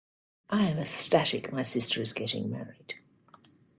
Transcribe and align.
I 0.49 0.63
am 0.63 0.79
ecstatic 0.79 1.51
my 1.53 1.61
sister 1.61 2.01
is 2.01 2.11
getting 2.13 2.49
married!. 2.49 2.95